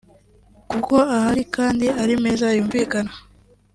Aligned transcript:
kuko 0.69 0.95
ahari 1.15 1.43
kandi 1.55 1.87
ari 2.01 2.13
meza 2.23 2.47
yumvikana 2.55 3.13